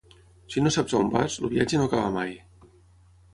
Si 0.53 0.63
no 0.63 0.71
saps 0.75 0.95
on 0.99 1.11
vas, 1.17 1.35
el 1.43 1.51
viatge 1.53 1.83
no 1.83 1.85
acaba 1.91 2.09
mai. 2.17 2.35